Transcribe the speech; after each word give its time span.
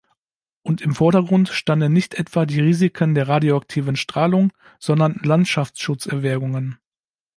Und 0.63 0.81
im 0.81 0.95
Vordergrund 0.95 1.49
standen 1.49 1.93
nicht 1.93 2.15
etwa 2.15 2.47
die 2.47 2.59
Risiken 2.59 3.13
der 3.13 3.27
radioaktiven 3.27 3.95
Strahlung, 3.95 4.51
sondern 4.79 5.19
Landschaftsschutz-Erwägungen. 5.21 6.79